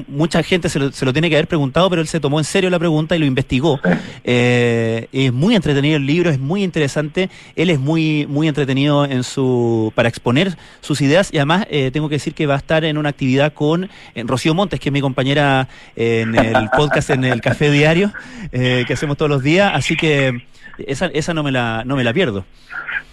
[0.07, 2.45] mucha gente se lo, se lo, tiene que haber preguntado, pero él se tomó en
[2.45, 3.79] serio la pregunta y lo investigó.
[4.23, 7.29] Eh, es muy entretenido el libro, es muy interesante.
[7.55, 12.09] Él es muy, muy entretenido en su para exponer sus ideas y además eh, tengo
[12.09, 15.01] que decir que va a estar en una actividad con Rocío Montes, que es mi
[15.01, 18.11] compañera en el podcast en el Café Diario,
[18.51, 19.71] eh, que hacemos todos los días.
[19.73, 20.43] Así que
[20.77, 22.45] esa, esa no, me la, no me la pierdo.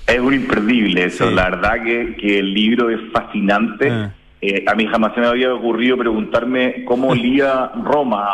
[0.06, 1.30] Es un imperdible eso.
[1.30, 3.90] La verdad que, que el libro es fascinante.
[3.90, 4.12] Ah.
[4.40, 8.28] Eh, a mí jamás se me había ocurrido preguntarme cómo olía Roma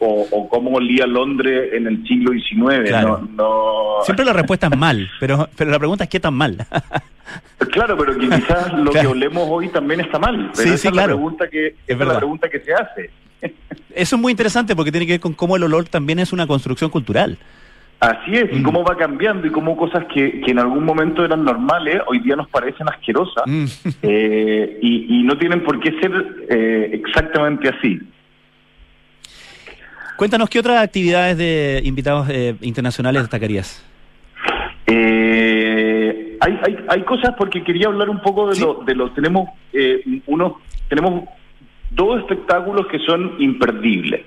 [0.00, 2.90] o, cómo olía Londres en el siglo XIX.
[3.36, 6.66] No, Siempre la respuesta es mal, pero, pero la pregunta es qué tan mal.
[7.72, 10.50] claro, pero quizás lo que olemos hoy también está mal.
[10.52, 13.10] sí, esa es la pregunta que, es la pregunta que se hace.
[13.94, 16.46] Eso es muy interesante porque tiene que ver con cómo el olor también es una
[16.46, 17.38] construcción cultural.
[17.98, 18.62] Así es, y mm.
[18.62, 22.36] cómo va cambiando y cómo cosas que, que, en algún momento eran normales, hoy día
[22.36, 23.64] nos parecen asquerosas mm.
[24.02, 27.98] eh, y, no tienen por qué ser eh, exactamente así.
[30.16, 33.84] Cuéntanos, ¿qué otras actividades de invitados eh, internacionales destacarías?
[34.88, 39.48] hay, hay, hay cosas porque quería hablar un poco de lo, de lo tenemos
[40.26, 40.52] unos
[40.88, 41.24] tenemos
[41.90, 44.22] dos espectáculos que son imperdibles.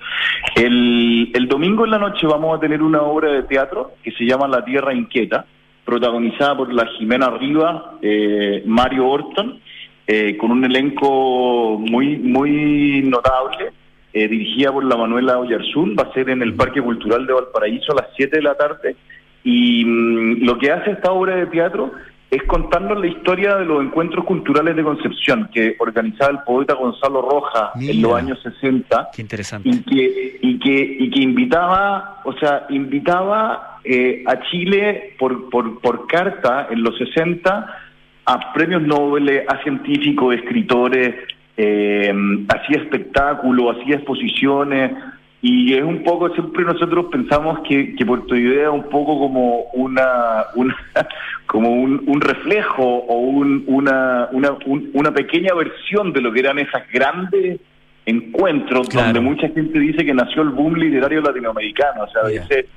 [0.56, 4.24] El, el, domingo en la noche vamos a tener una obra de teatro que se
[4.24, 5.44] llama La Tierra Inquieta,
[5.84, 9.60] protagonizada por la Jimena Riva, eh, Mario Orton,
[10.06, 13.72] eh, con un elenco muy, muy notable,
[14.12, 17.92] eh, dirigida por la Manuela Oyarzún, va a ser en el Parque Cultural de Valparaíso
[17.92, 18.96] a las 7 de la tarde.
[19.44, 21.92] Y mm, lo que hace esta obra de teatro
[22.30, 27.22] es contarnos la historia de los encuentros culturales de Concepción que organizaba el poeta Gonzalo
[27.22, 29.10] Rojas en los años 60.
[29.12, 29.68] Qué interesante.
[29.68, 35.80] Y que, y que, y que invitaba, o sea, invitaba eh, a Chile por, por,
[35.80, 37.78] por carta en los 60
[38.26, 41.16] a premios Nobel, a científicos, escritores,
[41.56, 42.14] eh,
[42.48, 44.92] hacía espectáculos, hacía exposiciones,
[45.42, 49.62] y es un poco, siempre nosotros pensamos que, que Puerto Idea es un poco como
[49.72, 50.76] una, una
[51.46, 54.50] como un, un, reflejo o un, una, una,
[54.92, 57.58] una pequeña versión de lo que eran esas grandes
[58.04, 62.68] encuentros donde mucha gente dice que nació el boom literario latinoamericano, o sea, de, ese,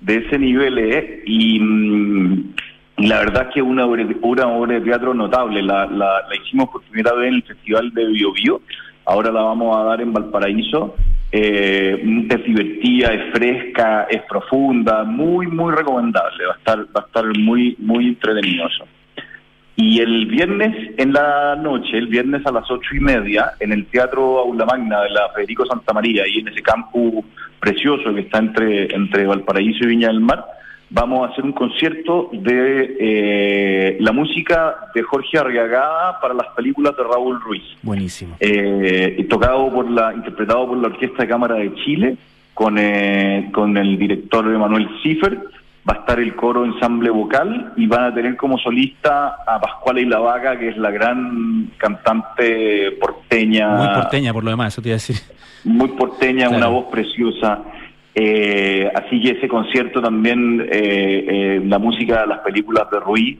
[0.00, 1.22] de ese nivel ¿eh?
[1.26, 2.32] Mm,
[2.98, 6.36] y, la verdad es que una obra, una obra de teatro notable, la, la, la
[6.36, 8.60] hicimos por primera vez en el Festival de Bio Bio,
[9.06, 10.96] ahora la vamos a dar en Valparaíso
[11.32, 16.46] eh, es divertida, es fresca, es profunda, muy, muy recomendable.
[16.46, 18.68] Va a estar, va a estar muy, muy entretenido
[19.76, 23.86] Y el viernes en la noche, el viernes a las ocho y media, en el
[23.86, 27.24] Teatro Aula Magna de la Federico Santa María, y en ese campo
[27.60, 30.44] precioso que está entre, entre Valparaíso y Viña del Mar,
[30.90, 36.96] vamos a hacer un concierto de eh, la música de Jorge Arriagada para las películas
[36.96, 37.62] de Raúl Ruiz.
[37.82, 38.36] Buenísimo.
[38.40, 42.16] Eh, tocado por la, interpretado por la Orquesta de Cámara de Chile,
[42.52, 45.38] con, eh, con el director Manuel Ciffer
[45.88, 50.00] va a estar el coro ensamble vocal y van a tener como solista a Pascuala
[50.00, 53.76] y la Vaga, que es la gran cantante porteña.
[53.76, 55.16] Muy porteña por lo demás, eso te iba a decir.
[55.64, 57.62] Muy porteña, una voz preciosa.
[58.22, 63.38] Eh, así que ese concierto también, eh, eh, la música las películas de Ruiz,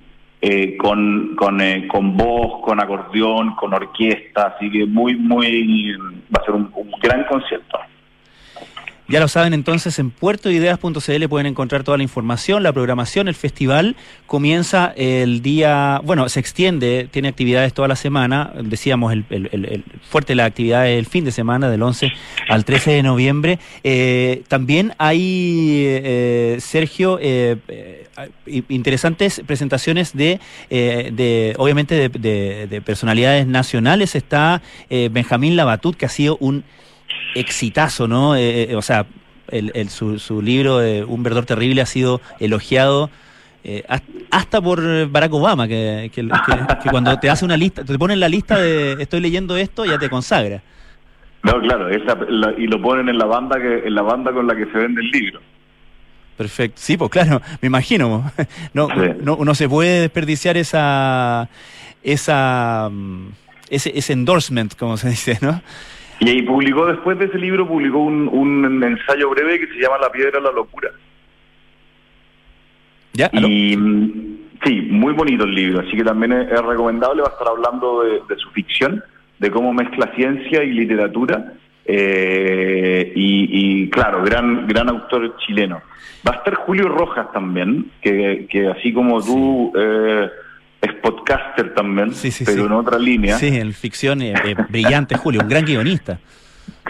[0.78, 5.92] con, con, con voz, con acordeón, con orquesta, así que muy, muy,
[6.34, 6.72] va a ser un
[7.02, 7.78] gran concierto.
[9.10, 13.96] Ya lo saben entonces, en puertoideas.cl pueden encontrar toda la información, la programación, el festival
[14.26, 20.36] comienza el día, bueno, se extiende, tiene actividades toda la semana, decíamos, el, el, fuerte
[20.36, 22.12] la actividad es el fin de semana, del 11
[22.48, 23.58] al 13 de noviembre.
[23.82, 27.56] Eh, también hay, eh, Sergio, eh,
[28.68, 30.38] interesantes presentaciones de,
[30.70, 34.14] de obviamente, de, de, personalidades nacionales.
[34.14, 36.62] Está Benjamín Labatut, que ha sido un
[37.34, 38.36] exitazo, ¿no?
[38.36, 39.06] Eh, eh, o sea,
[39.48, 43.10] el, su, su, libro, Un verdor terrible, ha sido elogiado
[43.62, 43.84] eh,
[44.30, 46.26] hasta por Barack Obama, que, que,
[46.90, 50.08] cuando te hace una lista, te ponen la lista de estoy leyendo esto, ya te
[50.08, 50.62] consagra.
[51.42, 51.88] No, claro,
[52.58, 55.00] y lo ponen en la banda que en la banda con la que se vende
[55.00, 55.40] el libro.
[56.36, 56.80] Perfecto.
[56.80, 58.30] Sí, pues claro, me imagino.
[58.72, 61.48] No, no, no se puede desperdiciar esa
[62.02, 63.28] esa mm,
[63.68, 65.62] ese, ese endorsement, como se dice, ¿no?
[66.20, 69.98] Y ahí publicó, después de ese libro, publicó un, un ensayo breve que se llama
[69.98, 70.90] La piedra de la locura.
[73.14, 73.30] ¿Ya?
[73.32, 73.74] Y
[74.64, 78.36] sí, muy bonito el libro, así que también es, recomendable, va a estar hablando de,
[78.36, 79.02] su ficción,
[79.38, 81.54] de cómo mezcla ciencia y literatura,
[81.86, 85.80] eh, y, claro, gran, gran autor chileno.
[86.26, 89.72] Va a estar Julio Rojas también, que, que así como tú...
[89.74, 90.28] Eh,
[90.80, 92.10] es podcaster también,
[92.44, 93.36] pero en otra línea.
[93.36, 96.18] Sí, en ficción eh, eh, brillante, Julio, un gran guionista.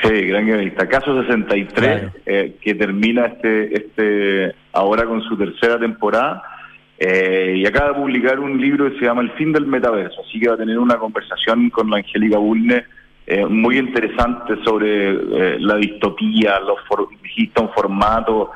[0.03, 0.89] Sí, gran guionista.
[0.89, 6.43] Caso 63, eh, que termina este, este ahora con su tercera temporada.
[7.01, 10.23] y acaba de publicar un libro que se llama El fin del metaverso.
[10.27, 12.85] Así que va a tener una conversación con la Angélica Bulne
[13.49, 18.51] muy interesante sobre la distopía, los for, un formato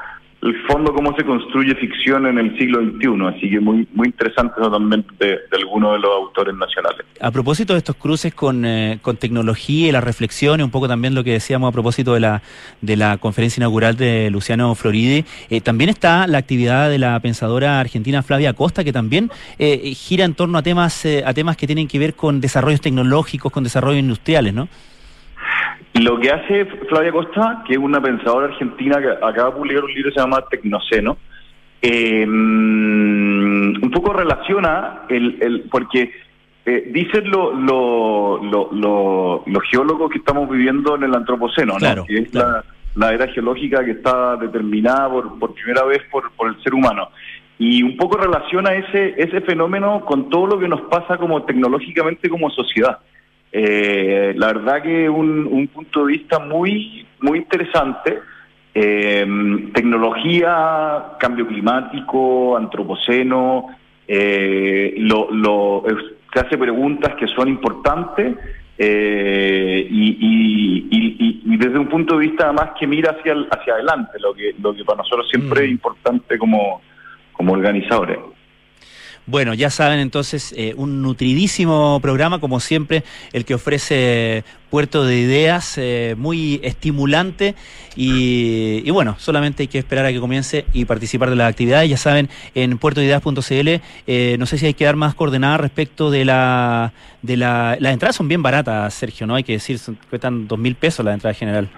[0.44, 4.60] el fondo cómo se construye ficción en el siglo XXI, así que muy muy interesante
[4.60, 7.00] también de, algunos de los autores nacionales.
[7.20, 11.14] A propósito de estos cruces con, eh, con tecnología y las reflexiones, un poco también
[11.14, 12.42] lo que decíamos a propósito de la,
[12.82, 17.80] de la conferencia inaugural de Luciano Floridi, eh, también está la actividad de la pensadora
[17.80, 21.88] argentina Flavia Costa, que también eh, gira en torno a temas, a temas que tienen
[21.88, 24.68] que ver con desarrollos tecnológicos, con desarrollos industriales, ¿no?
[25.94, 29.94] Lo que hace Flavia Costa, que es una pensadora argentina que acaba de publicar un
[29.94, 31.16] libro que se llama Tecnoceno,
[31.80, 36.10] eh, un poco relaciona el, el porque
[36.66, 38.40] eh, dicen los
[39.70, 42.04] geólogos que estamos viviendo en el antropoceno, ¿no?
[42.06, 42.64] que es la,
[43.12, 47.10] era geológica que está determinada por, por primera vez por, por el ser humano.
[47.58, 52.28] Y un poco relaciona ese, ese fenómeno con todo lo que nos pasa como tecnológicamente
[52.28, 52.98] como sociedad.
[53.56, 58.18] Eh, la verdad que un, un punto de vista muy, muy interesante.
[58.74, 59.24] Eh,
[59.72, 63.68] tecnología, cambio climático, antropoceno,
[64.08, 65.84] eh, lo, lo,
[66.32, 68.36] se hace preguntas que son importantes
[68.76, 74.18] eh, y, y, y, desde un punto de vista más que mira hacia, hacia adelante,
[74.18, 75.74] lo que, lo que para nosotros siempre es mm.
[75.74, 76.82] importante como,
[77.32, 78.18] como organizadores.
[79.26, 85.18] Bueno, ya saben entonces, eh, un nutridísimo programa, como siempre, el que ofrece Puerto de
[85.18, 87.54] Ideas, eh, muy estimulante
[87.96, 91.88] y, bueno, solamente hay que esperar a que comience y participar de las actividades.
[91.88, 96.26] Ya saben, en puertoideas.cl, eh, no sé si hay que dar más coordenadas respecto de
[96.26, 96.92] la...
[97.22, 99.36] de la Las entradas son bien baratas, Sergio, ¿no?
[99.36, 101.70] Hay que decir, cuestan dos mil pesos la entrada general.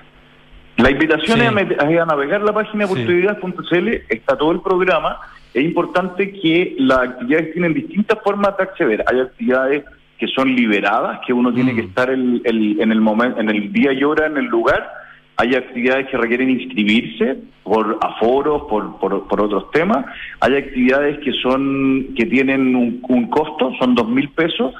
[0.76, 5.18] La invitación es, a, navegar la página puertoideas.cl, está todo el programa
[5.56, 9.02] es importante que las actividades tienen distintas formas de acceder.
[9.06, 9.84] Hay actividades
[10.18, 11.86] que son liberadas, que uno tiene que mm.
[11.86, 14.86] estar en el momento, en el día y hora, en el lugar.
[15.38, 20.04] Hay actividades que requieren inscribirse por aforos, por, por, otros temas.
[20.40, 24.74] Hay actividades que son que tienen un, un costo, son dos mil pesos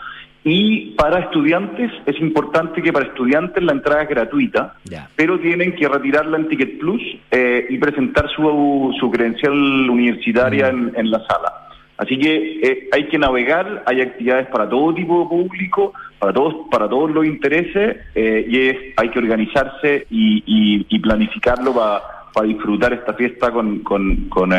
[0.49, 4.77] y para estudiantes es importante que para estudiantes la entrada es gratuita,
[5.17, 9.53] pero tienen que retirarla en Ticket Plus eh, y presentar su, su credencial
[9.91, 10.93] universitaria mm.
[10.95, 11.53] en, la sala.
[11.99, 16.55] Así que eh, hay que navegar, hay actividades para todo tipo de público, para todos,
[16.71, 23.51] para todos los intereses, eh, y hay que organizarse y, planificarlo para disfrutar esta fiesta
[23.51, 24.51] con, con, con,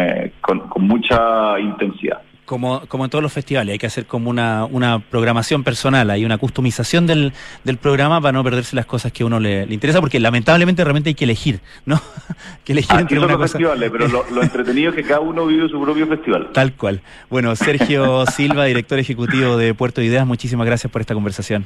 [0.41, 4.99] con mucha intensidad como, como en todos los festivales, hay que hacer como una, una
[4.99, 7.33] programación personal, hay una customización del,
[7.65, 11.09] del programa para no perderse las cosas que a uno le, interesa, porque lamentablemente realmente
[11.09, 12.01] hay que elegir, ¿no?
[12.63, 15.79] que elegir entre una los festivales, pero lo, entretenido es que cada uno vive su
[15.79, 16.49] propio festival.
[16.53, 17.01] Tal cual.
[17.29, 21.65] Bueno, Sergio Silva, director ejecutivo de Puerto Ideas, muchísimas gracias por esta conversación.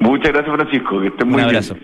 [0.00, 1.48] Muchas gracias, Francisco, que estén muy bien.
[1.48, 1.76] Un abrazo.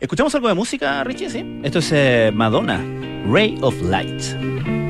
[0.00, 1.28] ¿Escuchamos algo de música, Richie?
[1.28, 1.60] Sí.
[1.64, 2.80] Esto es eh, Madonna,
[3.28, 4.87] Ray of Light.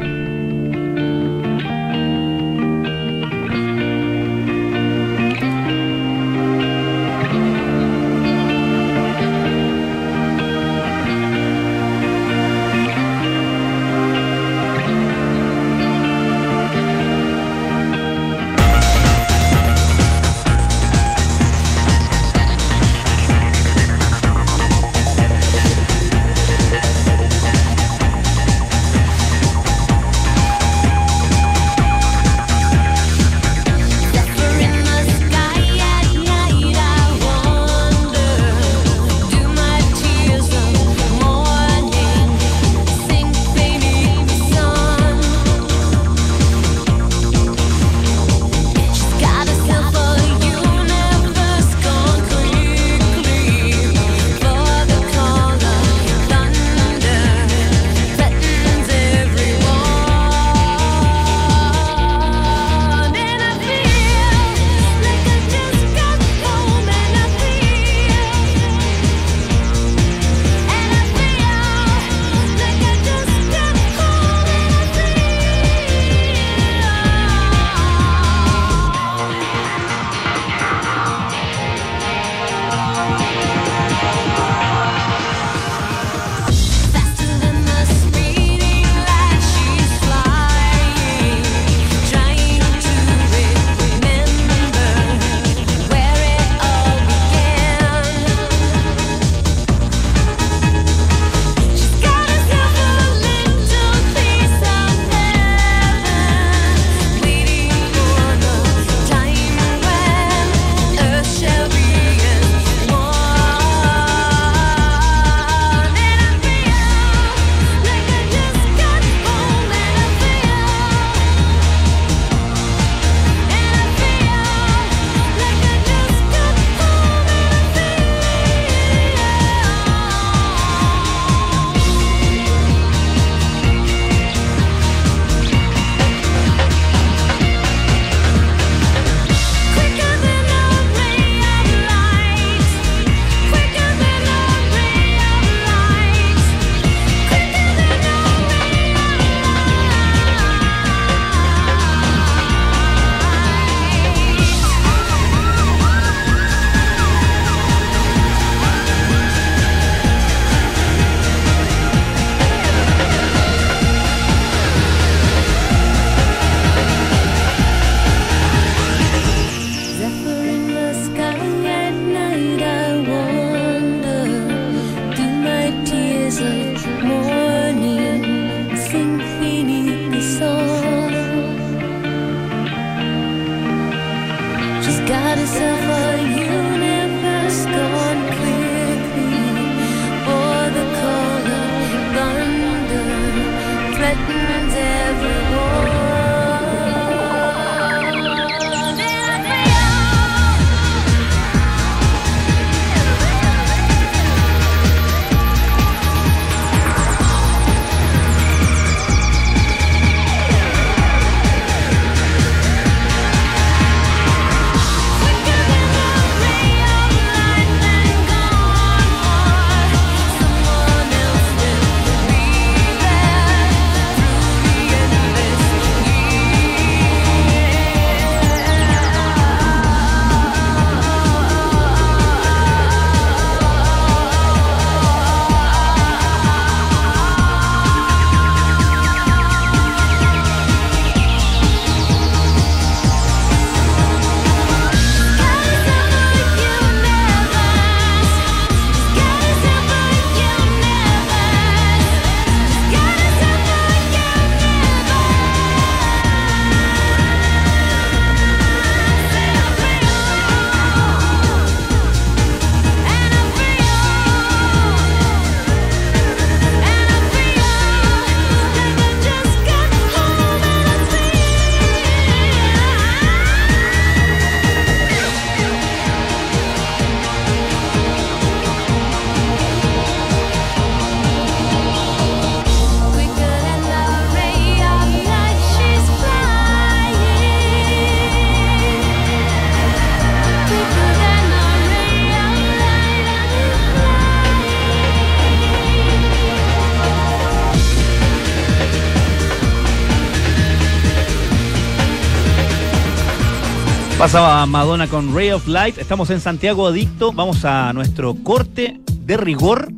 [304.30, 305.96] Pasaba Madonna con Ray of Light.
[305.96, 307.32] Estamos en Santiago Adicto.
[307.32, 309.90] Vamos a nuestro corte de rigor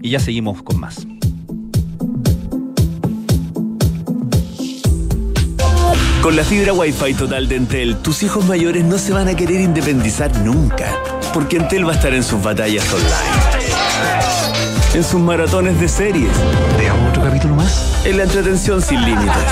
[0.00, 1.06] y ya seguimos con más.
[6.22, 9.60] Con la fibra Wi-Fi total de Entel, tus hijos mayores no se van a querer
[9.60, 10.90] independizar nunca,
[11.34, 13.44] porque Entel va a estar en sus batallas online,
[14.94, 16.32] en sus maratones de series.
[16.78, 18.00] ¿Veamos otro capítulo más?
[18.06, 19.44] En la entretención sin límites.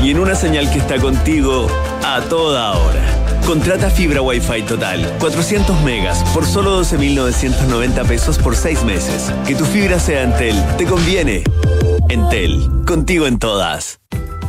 [0.00, 1.66] Y en una señal que está contigo
[2.04, 3.23] a toda hora.
[3.46, 9.30] Contrata fibra Wi-Fi total, 400 megas, por solo 12.990 pesos por 6 meses.
[9.46, 11.44] Que tu fibra sea Entel, te conviene.
[12.08, 14.00] Entel, contigo en todas.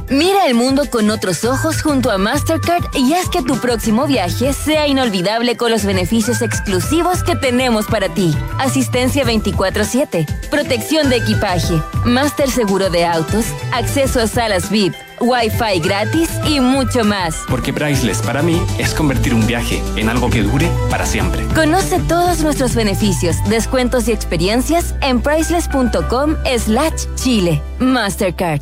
[0.09, 4.53] Mira el mundo con otros ojos junto a Mastercard y haz que tu próximo viaje
[4.53, 8.35] sea inolvidable con los beneficios exclusivos que tenemos para ti.
[8.59, 16.29] Asistencia 24/7, protección de equipaje, Master Seguro de Autos, acceso a salas VIP, Wi-Fi gratis
[16.47, 17.43] y mucho más.
[17.49, 21.45] Porque Priceless para mí es convertir un viaje en algo que dure para siempre.
[21.55, 27.61] Conoce todos nuestros beneficios, descuentos y experiencias en priceless.com slash Chile.
[27.79, 28.61] Mastercard.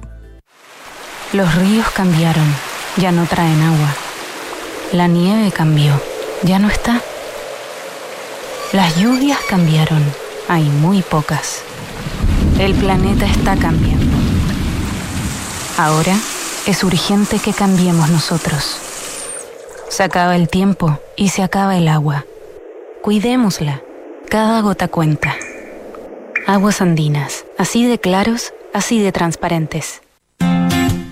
[1.33, 2.45] Los ríos cambiaron,
[2.97, 3.95] ya no traen agua.
[4.91, 5.99] La nieve cambió,
[6.43, 7.01] ya no está.
[8.71, 10.03] Las lluvias cambiaron,
[10.47, 11.63] hay muy pocas.
[12.59, 14.15] El planeta está cambiando.
[15.77, 16.15] Ahora
[16.67, 18.77] es urgente que cambiemos nosotros.
[19.89, 22.25] Se acaba el tiempo y se acaba el agua.
[23.01, 23.81] Cuidémosla.
[24.29, 25.35] Cada gota cuenta.
[26.47, 30.01] Aguas andinas, así de claros, así de transparentes.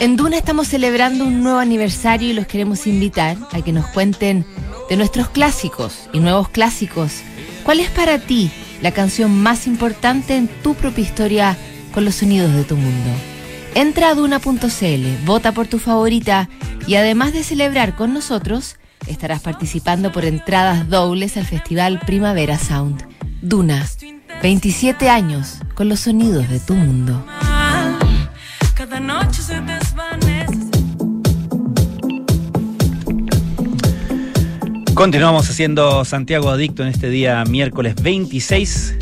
[0.00, 4.46] En Duna estamos celebrando un nuevo aniversario y los queremos invitar a que nos cuenten
[4.88, 7.20] de nuestros clásicos y nuevos clásicos.
[7.62, 11.54] ¿Cuál es para ti la canción más importante en tu propia historia
[11.92, 13.10] con los sonidos de tu mundo?
[13.74, 16.48] Entra a duna.cl, vota por tu favorita
[16.86, 18.76] y además de celebrar con nosotros,
[19.06, 23.06] estarás participando por entradas dobles al Festival Primavera Sound.
[23.42, 23.84] Duna
[24.42, 27.24] 27 años con los sonidos de tu mundo.
[28.74, 29.60] Cada noche se
[34.94, 38.96] Continuamos haciendo Santiago Adicto en este día miércoles 26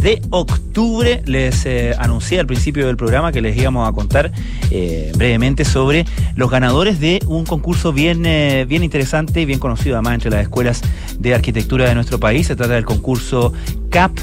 [0.00, 1.22] de octubre.
[1.26, 4.32] Les eh, anuncié al principio del programa que les íbamos a contar
[4.70, 9.96] eh, brevemente sobre los ganadores de un concurso bien, eh, bien interesante y bien conocido
[9.96, 10.82] además entre las escuelas
[11.18, 12.48] de arquitectura de nuestro país.
[12.48, 13.52] Se trata del concurso
[13.92, 14.18] CAP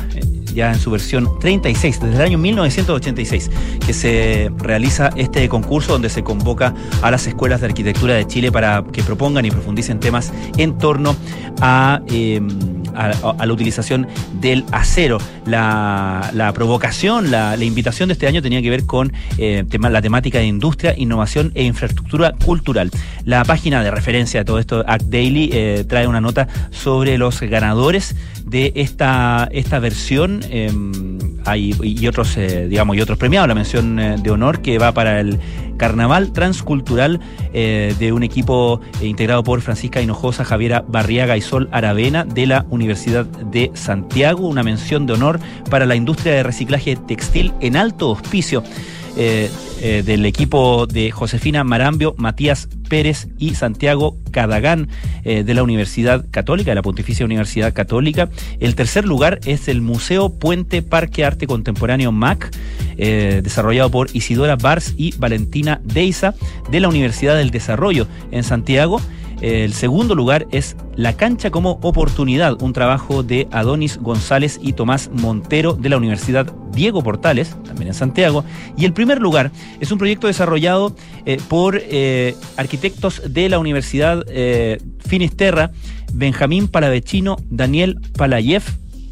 [0.54, 3.52] ya en su versión 36, desde el año 1986,
[3.86, 8.52] que se realiza este concurso donde se convoca a las escuelas de arquitectura de Chile
[8.52, 11.16] para que propongan y profundicen temas en torno
[11.62, 15.20] a em, a, la utilización del acero.
[15.46, 20.46] La, provocación, la, invitación de este año tenía que ver con eh, la temática de
[20.46, 22.92] industria, innovación e infraestructura cultural.
[23.26, 27.40] La página de referencia de todo esto, Act Daily, eh, trae una nota sobre los
[27.42, 28.16] ganadores
[28.46, 33.48] de esta, esta versión em, hay, y otros, eh, digamos, y otros premiados.
[33.48, 35.40] La mención de honor que va para el
[35.78, 37.20] Carnaval Transcultural
[37.54, 43.26] de un equipo integrado por Francisca Hinojosa, Javiera Barriaga y Sol Aravena de la Universidad
[43.26, 44.48] de Santiago.
[44.48, 45.40] Una mención de honor
[45.70, 48.62] para la industria de reciclaje textil en alto hospicio.
[49.22, 49.52] Eh,
[49.82, 54.88] eh, del equipo de Josefina Marambio, Matías Pérez y Santiago Cadagán
[55.26, 58.30] eh, de la Universidad Católica, de la Pontificia Universidad Católica.
[58.62, 62.50] El tercer lugar es el Museo Puente Parque Arte Contemporáneo MAC,
[62.96, 66.34] desarrollado por Isidora Bars y Valentina Deiza
[66.72, 69.02] de la Universidad del Desarrollo en Santiago.
[69.42, 75.10] El segundo lugar es La cancha como oportunidad, un trabajo de Adonis González y Tomás
[75.14, 78.44] Montero de la Universidad Diego Portales, también en Santiago.
[78.78, 80.94] Y el primer lugar es un proyecto desarrollado
[81.26, 84.78] eh, por eh, arquitectos de la Universidad eh,
[85.08, 85.72] Finisterra,
[86.12, 88.64] Benjamín Palavecino, Daniel Palayev,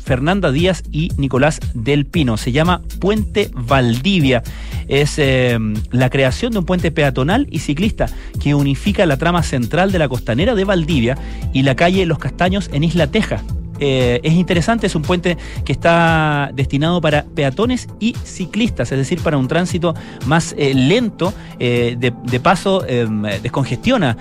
[0.08, 2.38] Fernanda Díaz y Nicolás Del Pino.
[2.38, 4.42] Se llama Puente Valdivia.
[4.88, 5.60] Es eh,
[5.92, 8.08] la creación de un puente peatonal y ciclista
[8.42, 11.18] que unifica la trama central de la costanera de Valdivia
[11.52, 13.44] y la calle Los Castaños en Isla Teja.
[13.80, 19.22] Eh, es interesante, es un puente que está destinado para peatones y ciclistas, es decir,
[19.22, 19.94] para un tránsito
[20.26, 24.18] más eh, lento, de, paso em, descongestiona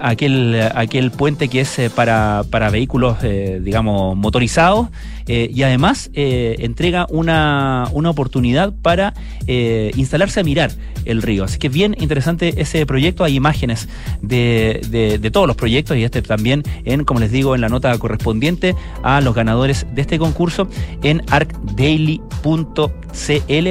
[0.00, 3.16] aquel, aquel puente que es para, para vehículos,
[3.62, 4.88] digamos, motorizados
[5.32, 9.14] eh, y además eh, entrega una, oportunidad para
[9.46, 10.72] eh, instalarse a mirar
[11.04, 11.44] el río.
[11.44, 13.22] Así que bien interesante ese proyecto.
[13.22, 13.88] Hay imágenes
[14.22, 18.74] de, todos los proyectos y este también en, como les digo, en la nota correspondiente
[19.04, 20.66] a los ganadores de este concurso
[21.04, 22.20] en arcdaily.cl.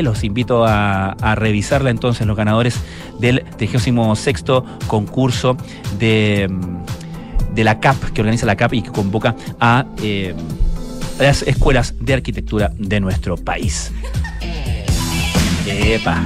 [0.01, 2.79] Los invito a, revisarla entonces, los ganadores
[3.19, 3.93] del 36
[4.87, 5.57] concurso
[5.99, 6.49] de,
[7.53, 9.85] de la CAP, que organiza la CAP y que convoca a
[11.19, 13.91] las escuelas de arquitectura de nuestro país.
[15.67, 16.23] Epa.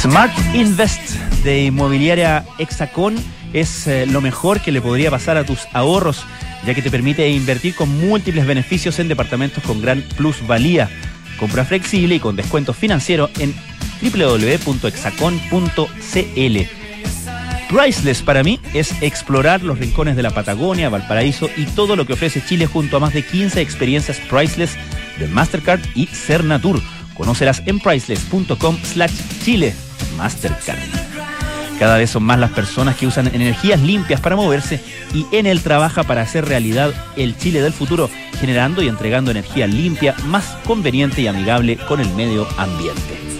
[0.00, 1.00] Smart Invest
[1.44, 3.14] de inmobiliaria Hexacon
[3.52, 6.24] es eh, lo mejor que le podría pasar a tus ahorros,
[6.66, 10.90] ya que te permite invertir con múltiples beneficios en departamentos con gran plusvalía.
[11.38, 13.54] Compra flexible y con descuento financiero en
[14.02, 16.81] www.hexacon.cl.
[17.72, 22.12] Priceless para mí es explorar los rincones de la Patagonia, Valparaíso y todo lo que
[22.12, 24.76] ofrece Chile junto a más de 15 experiencias Priceless
[25.18, 26.82] de Mastercard y Cernatur.
[27.16, 29.12] Conócelas en priceless.com slash
[29.42, 29.74] Chile
[30.18, 30.80] Mastercard.
[31.78, 34.78] Cada vez son más las personas que usan energías limpias para moverse
[35.14, 39.66] y en él trabaja para hacer realidad el Chile del futuro, generando y entregando energía
[39.66, 43.31] limpia, más conveniente y amigable con el medio ambiente